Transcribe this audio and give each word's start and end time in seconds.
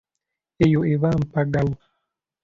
Eyo 0.63 0.79
eba 0.93 1.09
mpagalo. 1.21 1.75